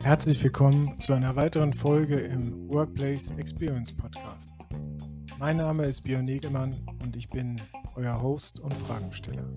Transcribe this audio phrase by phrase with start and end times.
[0.00, 4.66] Herzlich willkommen zu einer weiteren Folge im Workplace Experience Podcast.
[5.38, 7.60] Mein Name ist Björn Negelmann und ich bin
[7.96, 9.48] euer Host und Fragensteller.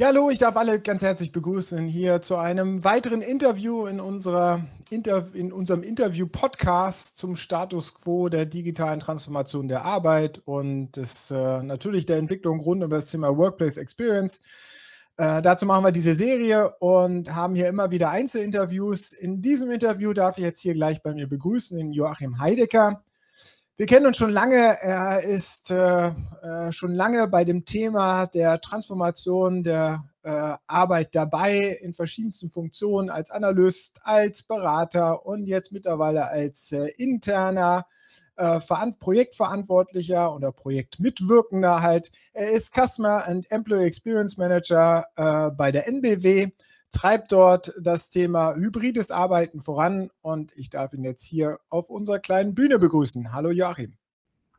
[0.00, 4.64] Ja, hallo, ich darf alle ganz herzlich begrüßen hier zu einem weiteren Interview in, unserer
[4.88, 11.62] Inter in unserem Interview-Podcast zum Status quo der digitalen Transformation der Arbeit und des, äh,
[11.62, 14.40] natürlich der Entwicklung rund um das Thema Workplace Experience.
[15.18, 19.12] Äh, dazu machen wir diese Serie und haben hier immer wieder Einzelinterviews.
[19.12, 23.04] In diesem Interview darf ich jetzt hier gleich bei mir begrüßen den Joachim Heidecker.
[23.80, 24.76] Wir kennen uns schon lange.
[24.82, 31.78] Er ist äh, äh, schon lange bei dem Thema der Transformation der äh, Arbeit dabei,
[31.80, 37.86] in verschiedensten Funktionen als Analyst, als Berater und jetzt mittlerweile als äh, interner
[38.36, 38.60] äh,
[39.00, 42.12] Projektverantwortlicher oder Projektmitwirkender halt.
[42.34, 46.48] Er ist Customer and Employee Experience Manager äh, bei der NBW
[46.90, 52.18] treibt dort das Thema hybrides Arbeiten voran und ich darf ihn jetzt hier auf unserer
[52.18, 53.32] kleinen Bühne begrüßen.
[53.32, 53.92] Hallo Joachim.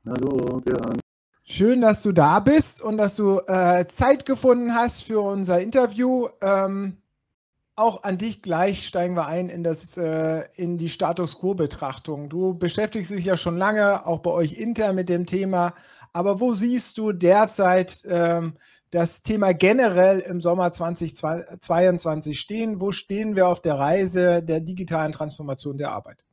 [0.05, 0.99] Hallo Björn.
[1.43, 6.27] Schön, dass du da bist und dass du äh, Zeit gefunden hast für unser Interview.
[6.41, 6.97] Ähm,
[7.75, 12.29] auch an dich gleich steigen wir ein in, das, äh, in die Status Quo-Betrachtung.
[12.29, 15.73] Du beschäftigst dich ja schon lange, auch bei euch intern mit dem Thema.
[16.13, 18.53] Aber wo siehst du derzeit ähm,
[18.91, 22.79] das Thema generell im Sommer 2022 stehen?
[22.81, 26.25] Wo stehen wir auf der Reise der digitalen Transformation der Arbeit?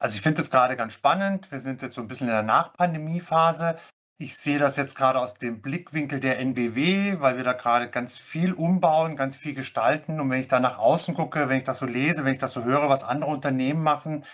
[0.00, 1.50] Also ich finde das gerade ganz spannend.
[1.50, 3.78] Wir sind jetzt so ein bisschen in der Nachpandemie-Phase.
[4.20, 8.18] Ich sehe das jetzt gerade aus dem Blickwinkel der NBW, weil wir da gerade ganz
[8.18, 10.20] viel umbauen, ganz viel gestalten.
[10.20, 12.52] Und wenn ich da nach außen gucke, wenn ich das so lese, wenn ich das
[12.52, 14.24] so höre, was andere Unternehmen machen,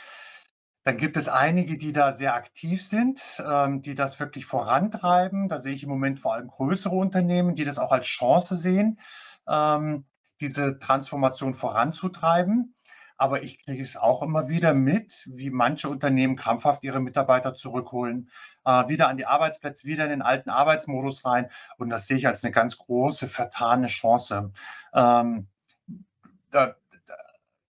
[0.84, 5.48] dann gibt es einige, die da sehr aktiv sind, ähm, die das wirklich vorantreiben.
[5.48, 9.00] Da sehe ich im Moment vor allem größere Unternehmen, die das auch als Chance sehen,
[9.48, 10.04] ähm,
[10.40, 12.74] diese Transformation voranzutreiben.
[13.16, 18.30] Aber ich kriege es auch immer wieder mit, wie manche Unternehmen krampfhaft ihre Mitarbeiter zurückholen,
[18.66, 21.48] äh, wieder an die Arbeitsplätze, wieder in den alten Arbeitsmodus rein.
[21.78, 24.52] Und das sehe ich als eine ganz große, vertane Chance.
[24.92, 25.46] Ähm,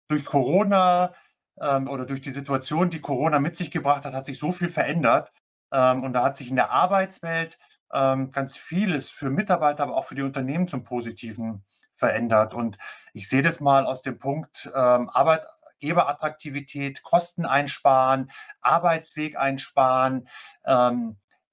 [0.08, 1.14] durch Corona
[1.60, 4.68] ähm, oder durch die Situation, die Corona mit sich gebracht hat, hat sich so viel
[4.68, 5.32] verändert.
[5.72, 7.58] Ähm, und da hat sich in der Arbeitswelt
[7.92, 12.54] ähm, ganz vieles für Mitarbeiter, aber auch für die Unternehmen zum Positiven verändert.
[12.54, 12.78] Und
[13.12, 20.28] ich sehe das mal aus dem Punkt Arbeitgeberattraktivität, Kosten einsparen, Arbeitsweg einsparen,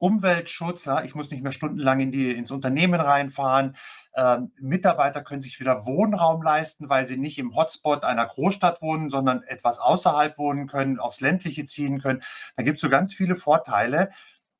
[0.01, 0.85] Umweltschutz.
[0.85, 3.75] Ja, ich muss nicht mehr stundenlang in die, ins Unternehmen reinfahren.
[4.15, 9.09] Ähm, Mitarbeiter können sich wieder Wohnraum leisten, weil sie nicht im Hotspot einer Großstadt wohnen,
[9.09, 12.23] sondern etwas außerhalb wohnen können, aufs ländliche ziehen können.
[12.55, 14.09] Da gibt es so ganz viele Vorteile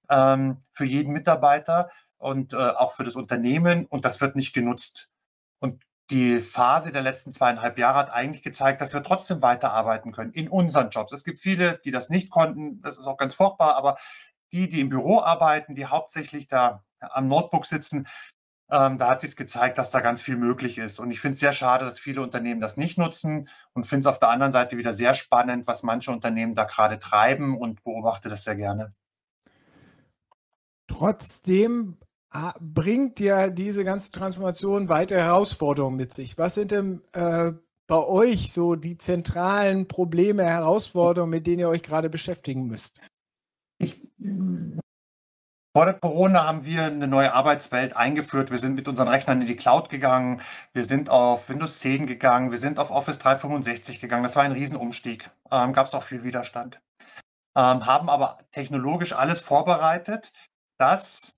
[0.10, 5.10] ähm, für jeden Mitarbeiter und äh, auch für das Unternehmen und das wird nicht genutzt.
[5.60, 10.34] Und die Phase der letzten zweieinhalb Jahre hat eigentlich gezeigt, dass wir trotzdem weiterarbeiten können
[10.34, 11.14] in unseren Jobs.
[11.14, 12.82] Es gibt viele, die das nicht konnten.
[12.82, 13.98] Das ist auch ganz furchtbar, aber
[14.52, 18.08] die, die im Büro arbeiten, die hauptsächlich da am Notebook sitzen,
[18.72, 21.00] ähm, da hat sich gezeigt, dass da ganz viel möglich ist.
[21.00, 24.06] Und ich finde es sehr schade, dass viele Unternehmen das nicht nutzen und finde es
[24.08, 28.30] auf der anderen Seite wieder sehr spannend, was manche Unternehmen da gerade treiben und beobachte
[28.30, 28.90] das sehr gerne.
[30.88, 31.98] Trotzdem
[32.30, 36.38] ah, bringt ja diese ganze Transformation weitere Herausforderungen mit sich.
[36.38, 37.52] Was sind denn äh,
[37.88, 43.02] bei euch so die zentralen Probleme, Herausforderungen, mit denen ihr euch gerade beschäftigen müsst?
[43.80, 44.11] Ich
[45.74, 48.52] vor der Corona haben wir eine neue Arbeitswelt eingeführt.
[48.52, 50.42] Wir sind mit unseren Rechnern in die Cloud gegangen.
[50.74, 52.52] Wir sind auf Windows 10 gegangen.
[52.52, 54.24] Wir sind auf Office 365 gegangen.
[54.24, 55.32] Das war ein Riesenumstieg.
[55.50, 56.82] Ähm, Gab es auch viel Widerstand.
[57.56, 60.34] Ähm, haben aber technologisch alles vorbereitet,
[60.78, 61.36] dass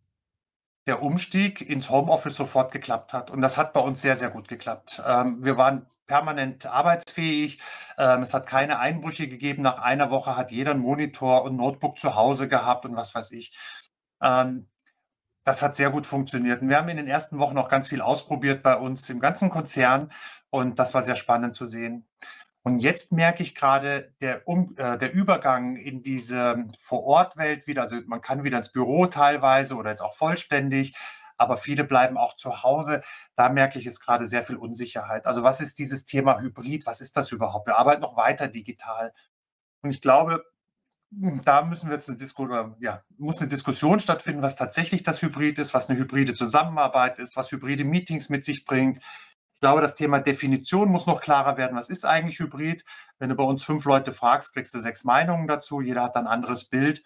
[0.85, 3.31] der Umstieg ins Homeoffice sofort geklappt hat.
[3.31, 5.01] Und das hat bei uns sehr, sehr gut geklappt.
[5.05, 7.59] Ähm, wir waren permanent arbeitsfähig.
[7.97, 9.63] Ähm, es hat keine Einbrüche gegeben.
[9.63, 13.31] Nach einer Woche hat jeder einen Monitor und Notebook zu Hause gehabt und was weiß
[13.31, 13.53] ich.
[14.21, 14.67] Ähm,
[15.45, 16.61] das hat sehr gut funktioniert.
[16.61, 19.49] Und wir haben in den ersten Wochen auch ganz viel ausprobiert bei uns im ganzen
[19.49, 20.11] Konzern
[20.49, 22.07] und das war sehr spannend zu sehen.
[22.63, 27.81] Und jetzt merke ich gerade der, um, äh, der Übergang in diese Vor-Ort-Welt wieder.
[27.81, 30.95] Also man kann wieder ins Büro teilweise oder jetzt auch vollständig,
[31.37, 33.01] aber viele bleiben auch zu Hause.
[33.35, 35.27] Da merke ich jetzt gerade sehr viel Unsicherheit.
[35.27, 36.85] Also was ist dieses Thema Hybrid?
[36.85, 37.67] Was ist das überhaupt?
[37.67, 39.13] Wir arbeiten noch weiter digital.
[39.81, 40.45] Und ich glaube,
[41.45, 42.47] da müssen wir jetzt eine, Disku
[42.79, 47.35] ja, muss eine Diskussion stattfinden, was tatsächlich das Hybrid ist, was eine hybride Zusammenarbeit ist,
[47.35, 49.03] was hybride Meetings mit sich bringt.
[49.63, 51.77] Ich glaube, das Thema Definition muss noch klarer werden.
[51.77, 52.83] Was ist eigentlich Hybrid?
[53.17, 55.79] Wenn du bei uns fünf Leute fragst, kriegst du sechs Meinungen dazu.
[55.79, 57.01] Jeder hat ein anderes Bild.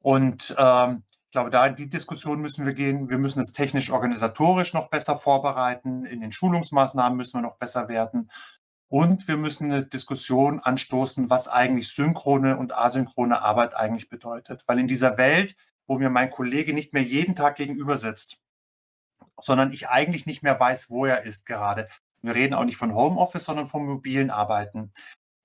[0.00, 3.10] Und ähm, ich glaube, da in die Diskussion müssen wir gehen.
[3.10, 6.06] Wir müssen es technisch organisatorisch noch besser vorbereiten.
[6.06, 8.30] In den Schulungsmaßnahmen müssen wir noch besser werden.
[8.88, 14.62] Und wir müssen eine Diskussion anstoßen, was eigentlich synchrone und asynchrone Arbeit eigentlich bedeutet.
[14.66, 15.54] Weil in dieser Welt,
[15.86, 18.38] wo mir mein Kollege nicht mehr jeden Tag gegenüber sitzt,
[19.40, 21.88] sondern ich eigentlich nicht mehr weiß, wo er ist gerade.
[22.22, 24.92] Wir reden auch nicht von Homeoffice, sondern vom mobilen Arbeiten.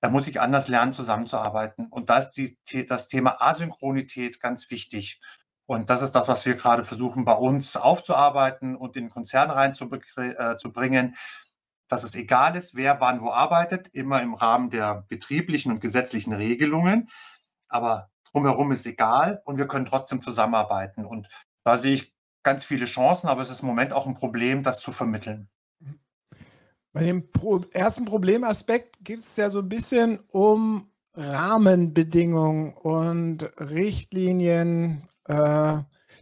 [0.02, 1.88] Da muss ich anders lernen, zusammenzuarbeiten.
[1.88, 5.20] Und da ist die, das Thema Asynchronität ganz wichtig.
[5.66, 9.52] Und das ist das, was wir gerade versuchen, bei uns aufzuarbeiten und in den Konzern
[9.52, 11.18] reinzubringen, äh,
[11.90, 16.34] dass es egal ist, wer wann wo arbeitet, immer im Rahmen der betrieblichen und gesetzlichen
[16.34, 17.10] Regelungen.
[17.68, 21.06] Aber drumherum ist egal und wir können trotzdem zusammenarbeiten.
[21.06, 21.28] Und
[21.64, 22.14] da sehe ich
[22.44, 25.50] ganz viele Chancen, aber es ist im Moment auch ein Problem, das zu vermitteln.
[26.92, 35.08] Bei dem Pro ersten Problemaspekt geht es ja so ein bisschen um Rahmenbedingungen und Richtlinien,
[35.26, 35.78] äh,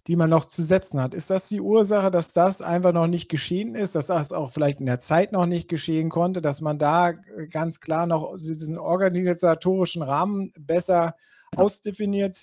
[0.07, 1.13] die man noch zu setzen hat.
[1.13, 4.79] Ist das die Ursache, dass das einfach noch nicht geschehen ist, dass das auch vielleicht
[4.79, 7.13] in der Zeit noch nicht geschehen konnte, dass man da
[7.49, 11.15] ganz klar noch diesen organisatorischen Rahmen besser
[11.55, 12.33] ausdefinieren,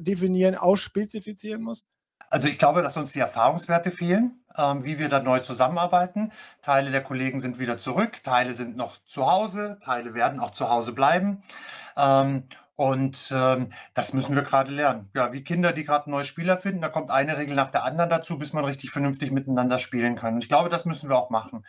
[0.00, 1.88] definieren, ausspezifizieren muss?
[2.34, 6.32] Also ich glaube, dass uns die Erfahrungswerte fehlen, ähm, wie wir da neu zusammenarbeiten.
[6.62, 10.68] Teile der Kollegen sind wieder zurück, Teile sind noch zu Hause, Teile werden auch zu
[10.68, 11.44] Hause bleiben.
[11.96, 15.10] Ähm, und ähm, das müssen wir gerade lernen.
[15.14, 18.10] Ja, wie Kinder, die gerade neue Spieler finden, da kommt eine Regel nach der anderen
[18.10, 20.34] dazu, bis man richtig vernünftig miteinander spielen kann.
[20.34, 21.64] Und ich glaube, das müssen wir auch machen.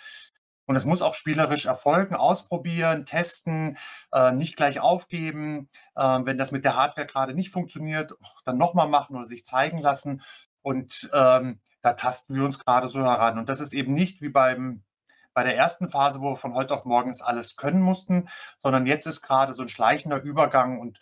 [0.66, 3.78] Und es muss auch spielerisch erfolgen, ausprobieren, testen,
[4.12, 5.70] äh, nicht gleich aufgeben.
[5.96, 8.14] Äh, wenn das mit der Hardware gerade nicht funktioniert,
[8.46, 10.24] dann nochmal machen oder sich zeigen lassen.
[10.66, 13.38] Und ähm, da tasten wir uns gerade so heran.
[13.38, 14.84] Und das ist eben nicht wie beim,
[15.32, 18.30] bei der ersten Phase, wo wir von heute auf morgen alles können mussten,
[18.64, 21.00] sondern jetzt ist gerade so ein schleichender Übergang und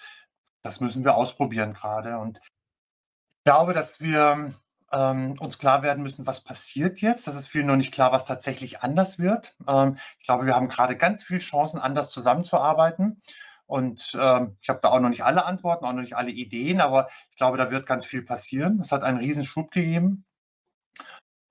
[0.64, 2.18] das müssen wir ausprobieren gerade.
[2.18, 4.54] Und ich glaube, dass wir
[4.92, 7.26] ähm, uns klar werden müssen, was passiert jetzt.
[7.26, 9.56] Das ist vielen noch nicht klar, was tatsächlich anders wird.
[9.66, 13.22] Ähm, ich glaube, wir haben gerade ganz viele Chancen, anders zusammenzuarbeiten.
[13.66, 16.82] Und ähm, ich habe da auch noch nicht alle Antworten, auch noch nicht alle Ideen,
[16.82, 18.80] aber ich glaube, da wird ganz viel passieren.
[18.82, 20.26] Es hat einen riesen Schub gegeben.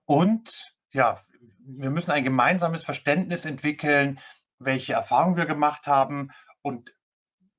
[0.04, 1.18] Und ja,
[1.58, 4.20] wir müssen ein gemeinsames Verständnis entwickeln,
[4.58, 6.30] welche Erfahrungen wir gemacht haben
[6.60, 6.92] und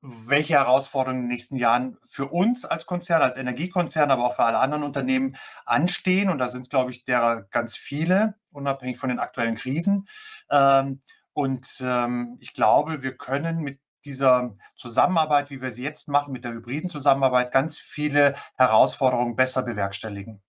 [0.05, 4.44] welche Herausforderungen in den nächsten Jahren für uns als Konzern, als Energiekonzern, aber auch für
[4.44, 6.29] alle anderen Unternehmen anstehen.
[6.29, 10.09] Und da sind, glaube ich, derer ganz viele, unabhängig von den aktuellen Krisen.
[10.51, 11.01] Ähm,
[11.31, 16.44] und ähm, ich glaube, wir können mit dieser Zusammenarbeit, wie wir sie jetzt machen, mit
[16.44, 20.41] der hybriden Zusammenarbeit, ganz viele Herausforderungen besser bewerkstelligen.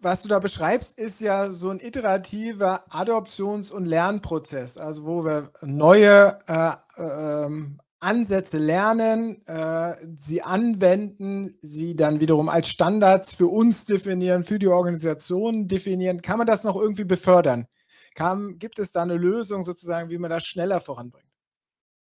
[0.00, 5.50] Was du da beschreibst, ist ja so ein iterativer Adoptions- und Lernprozess, also wo wir
[5.62, 6.72] neue äh,
[7.02, 7.48] äh,
[8.00, 14.68] Ansätze lernen, äh, sie anwenden, sie dann wiederum als Standards für uns definieren, für die
[14.68, 16.20] Organisation definieren.
[16.20, 17.66] Kann man das noch irgendwie befördern?
[18.14, 21.23] Kann, gibt es da eine Lösung sozusagen, wie man das schneller voranbringt?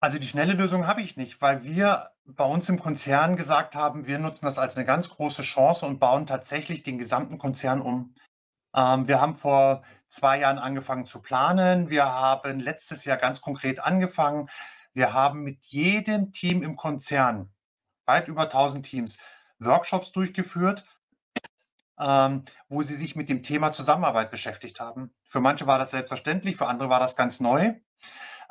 [0.02, 4.04] Also die schnelle Lösung habe ich nicht, weil wir bei uns im Konzern gesagt haben,
[4.08, 8.12] wir nutzen das als eine ganz große Chance und bauen tatsächlich den gesamten Konzern um.
[8.74, 11.88] Ähm, wir haben vor zwei Jahren angefangen zu planen.
[11.88, 14.48] Wir haben letztes Jahr ganz konkret angefangen.
[14.92, 17.52] Wir haben mit jedem Team im Konzern,
[18.04, 19.18] weit über 1000 Teams,
[19.60, 20.84] Workshops durchgeführt,
[22.00, 25.14] ähm, wo sie sich mit dem Thema Zusammenarbeit beschäftigt haben.
[25.28, 27.74] Für manche war das selbstverständlich, für andere war das ganz neu.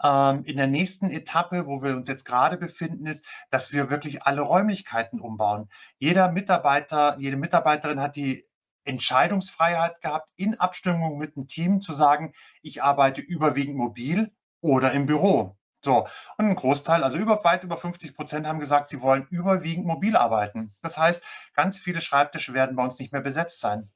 [0.03, 4.24] Ähm, in der nächsten Etappe, wo wir uns jetzt gerade befinden, ist, dass wir wirklich
[4.24, 5.70] alle Räumlichkeiten umbauen.
[5.98, 8.46] Jeder Mitarbeiter, jede Mitarbeiterin hat die
[8.84, 14.31] Entscheidungsfreiheit gehabt, in Abstimmung mit dem Team zu sagen, ich arbeite überwiegend mobil
[14.62, 15.58] oder im Büro.
[15.84, 19.86] So, und ein Großteil, also über, weit über 50 Prozent haben gesagt, sie wollen überwiegend
[19.88, 20.75] mobil arbeiten.
[20.81, 21.24] Das heißt,
[21.55, 23.91] ganz viele Schreibtische werden bei uns nicht mehr besetzt sein.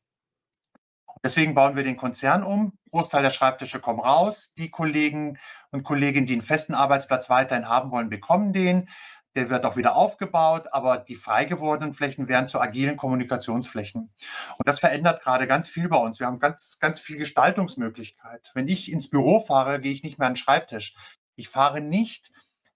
[1.25, 2.77] Deswegen bauen wir den Konzern um.
[2.91, 4.53] Großteil der Schreibtische kommen raus.
[4.59, 5.39] Die Kollegen
[5.71, 8.89] und Kolleginnen, die einen festen Arbeitsplatz weiterhin haben wollen, bekommen den.
[9.33, 14.13] Der wird auch wieder aufgebaut, aber die frei gewordenen Flächen werden zu agilen Kommunikationsflächen.
[14.59, 16.19] Und das verändert gerade ganz viel bei uns.
[16.19, 18.51] Wir haben ganz, ganz viel Gestaltungsmöglichkeit.
[18.53, 20.95] Wenn ich ins Büro fahre, gehe ich nicht mehr an den Schreibtisch.
[21.35, 22.31] Ich fahre nicht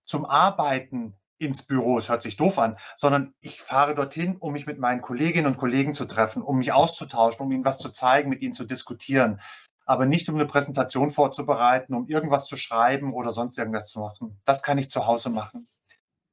[0.06, 4.67] zum Arbeiten ins Büro, es hört sich doof an, sondern ich fahre dorthin, um mich
[4.67, 8.29] mit meinen Kolleginnen und Kollegen zu treffen, um mich auszutauschen, um ihnen was zu zeigen,
[8.29, 9.41] mit ihnen zu diskutieren.
[9.86, 14.39] Aber nicht, um eine Präsentation vorzubereiten, um irgendwas zu schreiben oder sonst irgendwas zu machen.
[14.46, 15.67] Das kann ich zu Hause machen.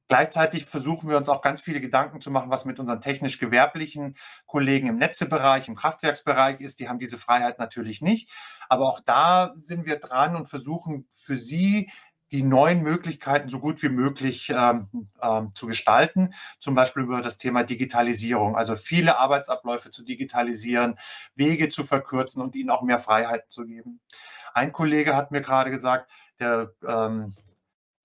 [0.09, 4.87] Gleichzeitig versuchen wir uns auch ganz viele Gedanken zu machen, was mit unseren technisch-gewerblichen Kollegen
[4.87, 6.79] im Netzebereich, im Kraftwerksbereich ist.
[6.79, 8.31] Die haben diese Freiheit natürlich nicht.
[8.69, 11.91] Aber auch da sind wir dran und versuchen für sie
[12.33, 14.88] die neuen Möglichkeiten so gut wie möglich ähm,
[15.23, 20.99] ähm, zu gestalten, zum Beispiel über das Thema Digitalisierung, also viele Arbeitsabläufe zu digitalisieren,
[21.35, 24.00] Wege zu verkürzen und ihnen auch mehr Freiheiten zu geben.
[24.54, 27.35] Ein Kollege hat mir gerade gesagt, der ähm,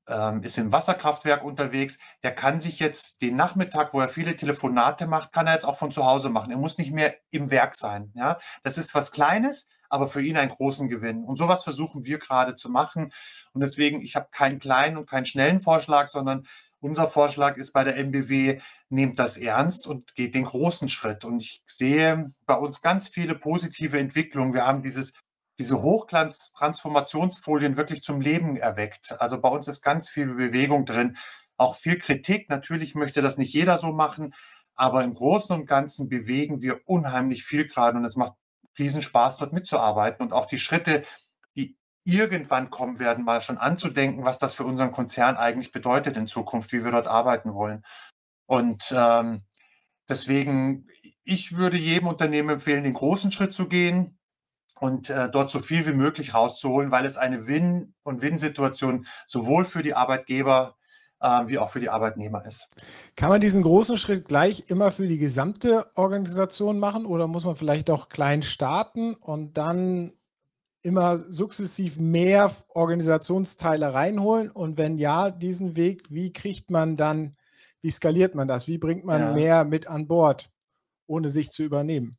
[0.07, 5.07] ähm, ist im Wasserkraftwerk unterwegs, der kann sich jetzt den Nachmittag, wo er viele Telefonate
[5.07, 6.51] macht, kann er jetzt auch von zu Hause machen.
[6.51, 8.11] Er muss nicht mehr im Werk sein.
[8.15, 8.39] Ja?
[8.63, 11.23] Das ist was Kleines, aber für ihn einen großen Gewinn.
[11.23, 13.11] Und sowas versuchen wir gerade zu machen.
[13.53, 16.47] Und deswegen, ich habe keinen kleinen und keinen schnellen Vorschlag, sondern
[16.79, 21.25] unser Vorschlag ist bei der MBW, nehmt das ernst und geht den großen Schritt.
[21.25, 24.53] Und ich sehe bei uns ganz viele positive Entwicklungen.
[24.53, 25.13] Wir haben dieses
[25.59, 29.21] diese Hochglanz-Transformationsfolien wirklich zum Leben erweckt.
[29.21, 31.17] Also bei uns ist ganz viel Bewegung drin,
[31.55, 32.49] auch viel Kritik.
[32.49, 34.33] Natürlich möchte das nicht jeder so machen,
[34.73, 38.33] aber im Großen und Ganzen bewegen wir unheimlich viel gerade und es macht
[38.77, 41.03] riesen Spaß, dort mitzuarbeiten und auch die Schritte,
[41.55, 46.27] die irgendwann kommen werden, mal schon anzudenken, was das für unseren Konzern eigentlich bedeutet in
[46.27, 47.83] Zukunft, wie wir dort arbeiten wollen.
[48.47, 49.43] Und ähm,
[50.09, 50.87] deswegen,
[51.23, 54.17] ich würde jedem Unternehmen empfehlen, den großen Schritt zu gehen,
[54.81, 59.63] und äh, dort so viel wie möglich rauszuholen, weil es eine Win- und Win-Situation sowohl
[59.63, 60.75] für die Arbeitgeber
[61.21, 62.67] wie auch für die Arbeitnehmer ist.
[63.15, 67.55] Kann man diesen großen Schritt gleich immer für die gesamte Organisation machen oder muss man
[67.55, 70.13] vielleicht auch klein starten und dann
[70.81, 74.49] immer sukzessiv mehr Organisationsteile reinholen?
[74.49, 77.35] Und wenn ja, diesen Weg, wie kriegt man dann,
[77.81, 78.67] wie skaliert man das?
[78.67, 79.33] Wie bringt man ja.
[79.33, 80.49] mehr mit an Bord,
[81.05, 82.17] ohne sich zu übernehmen?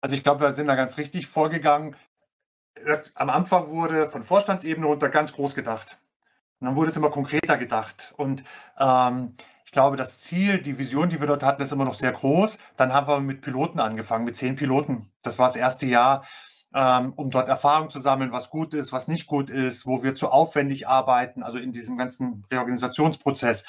[0.00, 1.96] Also ich glaube, wir sind da ganz richtig vorgegangen.
[3.14, 5.98] Am Anfang wurde von Vorstandsebene runter ganz groß gedacht.
[6.60, 8.14] Und dann wurde es immer konkreter gedacht.
[8.16, 8.42] Und
[8.78, 9.34] ähm,
[9.64, 12.58] ich glaube, das Ziel, die Vision, die wir dort hatten, ist immer noch sehr groß.
[12.76, 15.10] Dann haben wir mit Piloten angefangen, mit zehn Piloten.
[15.22, 16.24] Das war das erste Jahr,
[16.74, 20.14] ähm, um dort Erfahrung zu sammeln, was gut ist, was nicht gut ist, wo wir
[20.14, 23.64] zu aufwendig arbeiten, also in diesem ganzen Reorganisationsprozess.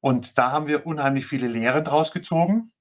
[0.00, 2.72] Und da haben wir unheimlich viele Lehren draus gezogen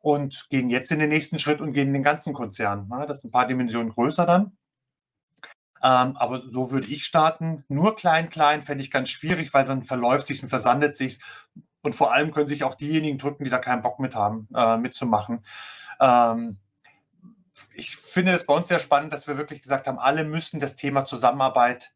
[0.00, 2.88] und gehen jetzt in den nächsten Schritt und gehen in den ganzen Konzern.
[3.08, 4.56] Das ist ein paar Dimensionen größer dann.
[5.84, 7.62] Ähm, aber so würde ich starten.
[7.68, 11.20] Nur klein, klein fände ich ganz schwierig, weil dann verläuft sich und versandet sich.
[11.82, 14.78] Und vor allem können sich auch diejenigen drücken, die da keinen Bock mit haben, äh,
[14.78, 15.44] mitzumachen.
[16.00, 16.56] Ähm,
[17.74, 20.74] ich finde es bei uns sehr spannend, dass wir wirklich gesagt haben, alle müssen das
[20.74, 21.92] Thema Zusammenarbeit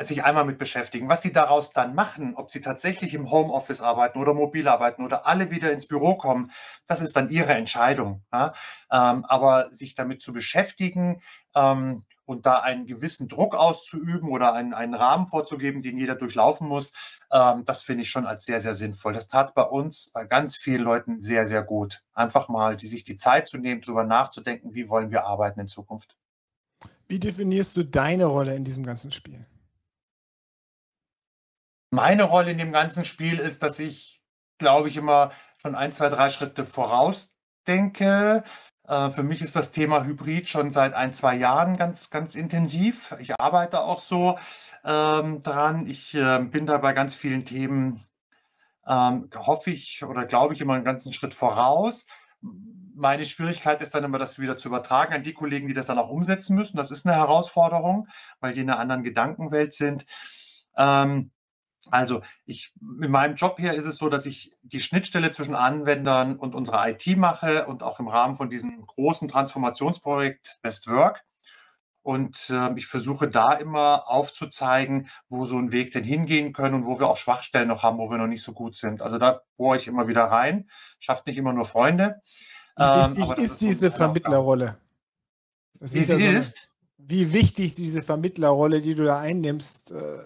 [0.00, 1.08] sich einmal mit beschäftigen.
[1.08, 5.26] Was sie daraus dann machen, ob sie tatsächlich im Homeoffice arbeiten oder mobil arbeiten oder
[5.26, 6.50] alle wieder ins Büro kommen,
[6.86, 8.24] das ist dann ihre Entscheidung.
[8.32, 8.54] Ja?
[8.90, 11.22] Ähm, aber sich damit zu beschäftigen
[11.54, 16.68] ähm, und da einen gewissen Druck auszuüben oder einen, einen Rahmen vorzugeben, den jeder durchlaufen
[16.68, 16.92] muss,
[17.32, 19.12] ähm, das finde ich schon als sehr, sehr sinnvoll.
[19.12, 22.02] Das tat bei uns, bei ganz vielen Leuten sehr, sehr gut.
[22.14, 25.68] Einfach mal die, sich die Zeit zu nehmen, darüber nachzudenken, wie wollen wir arbeiten in
[25.68, 26.16] Zukunft.
[27.08, 29.46] Wie definierst du deine Rolle in diesem ganzen Spiel?
[31.90, 34.22] Meine Rolle in dem ganzen Spiel ist, dass ich,
[34.58, 38.44] glaube ich, immer schon ein, zwei, drei Schritte vorausdenke.
[38.86, 43.14] Äh, für mich ist das Thema Hybrid schon seit ein, zwei Jahren ganz, ganz intensiv.
[43.20, 44.38] Ich arbeite auch so
[44.84, 45.86] ähm, dran.
[45.86, 48.04] Ich äh, bin da bei ganz vielen Themen,
[48.86, 52.06] ähm, hoffe ich oder glaube ich, immer einen ganzen Schritt voraus.
[52.94, 55.98] Meine Schwierigkeit ist dann immer, das wieder zu übertragen an die Kollegen, die das dann
[55.98, 56.76] auch umsetzen müssen.
[56.76, 58.08] Das ist eine Herausforderung,
[58.40, 60.04] weil die in einer anderen Gedankenwelt sind.
[60.76, 61.30] Ähm,
[61.90, 66.36] also ich, in meinem Job hier ist es so, dass ich die Schnittstelle zwischen Anwendern
[66.36, 71.24] und unserer IT mache und auch im Rahmen von diesem großen Transformationsprojekt Best Work.
[72.04, 76.86] Und äh, ich versuche da immer aufzuzeigen, wo so ein Weg denn hingehen können und
[76.86, 79.02] wo wir auch Schwachstellen noch haben, wo wir noch nicht so gut sind.
[79.02, 80.68] Also da bohre ich immer wieder rein.
[80.98, 82.20] Schafft nicht immer nur Freunde.
[82.76, 84.78] Wie wichtig ähm, ist, ist, diese Vermittlerrolle?
[85.78, 86.68] Wie ist, ja so eine, ist?
[86.96, 90.24] Wie wichtig diese Vermittlerrolle, die du da einnimmst, äh,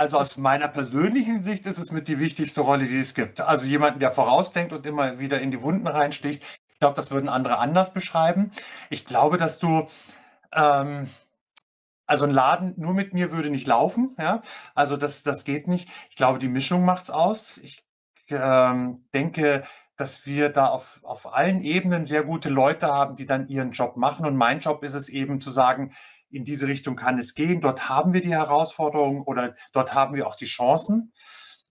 [0.00, 3.42] also aus meiner persönlichen Sicht ist es mit die wichtigste Rolle, die es gibt.
[3.42, 6.42] Also jemanden, der vorausdenkt und immer wieder in die Wunden reinsticht.
[6.72, 8.50] Ich glaube, das würden andere anders beschreiben.
[8.88, 9.88] Ich glaube, dass du
[10.52, 11.10] ähm,
[12.06, 14.16] also ein Laden nur mit mir würde nicht laufen.
[14.18, 14.40] Ja?
[14.74, 15.86] Also das, das geht nicht.
[16.08, 17.58] Ich glaube, die Mischung macht es aus.
[17.58, 17.84] Ich
[18.30, 19.64] ähm, denke,
[19.96, 23.98] dass wir da auf, auf allen Ebenen sehr gute Leute haben, die dann ihren Job
[23.98, 24.24] machen.
[24.24, 25.92] Und mein Job ist es eben zu sagen,
[26.30, 27.60] in diese Richtung kann es gehen.
[27.60, 31.12] Dort haben wir die Herausforderungen oder dort haben wir auch die Chancen.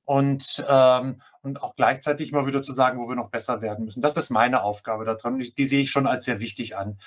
[0.05, 4.01] Und, ähm, und auch gleichzeitig mal wieder zu sagen, wo wir noch besser werden müssen.
[4.01, 5.37] Das ist meine Aufgabe da drin.
[5.37, 6.99] Die, die sehe ich schon als sehr wichtig an.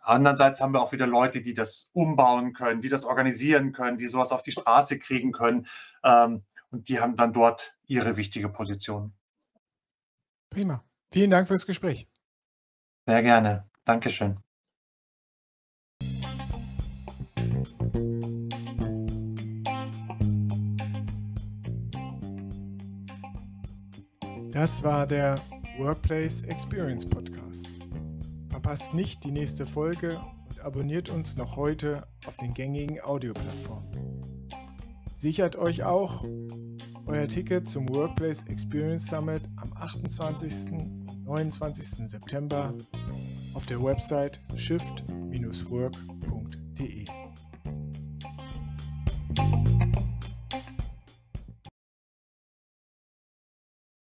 [0.00, 4.08] Andererseits haben wir auch wieder Leute, die das umbauen können, die das organisieren können, die
[4.08, 5.66] sowas auf die Straße kriegen können.
[6.02, 9.14] Ähm, und die haben dann dort ihre wichtige Position.
[10.50, 10.84] Prima.
[11.12, 12.08] Vielen Dank fürs Gespräch.
[13.06, 13.68] Sehr gerne.
[13.84, 14.43] Dankeschön.
[24.54, 25.40] Das war der
[25.78, 27.80] Workplace Experience Podcast.
[28.48, 34.46] Verpasst nicht die nächste Folge und abonniert uns noch heute auf den gängigen Audioplattformen.
[35.16, 36.24] Sichert euch auch
[37.06, 40.70] euer Ticket zum Workplace Experience Summit am 28.
[40.70, 42.08] und 29.
[42.08, 42.72] September
[43.54, 47.06] auf der Website shift-work.de.